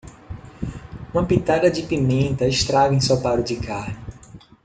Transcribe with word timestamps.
Uma 1.13 1.23
pitada 1.27 1.69
de 1.69 1.83
pimenta 1.83 2.47
estraga 2.47 2.95
ensopado 2.95 3.43
de 3.43 3.55
carne. 3.57 3.95